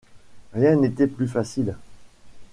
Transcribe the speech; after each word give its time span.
Rien 0.55 0.77
n’était 0.77 1.05
plus 1.05 1.27
facile. 1.27 1.75